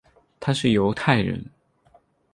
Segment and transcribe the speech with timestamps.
[0.39, 1.45] 他是犹太人。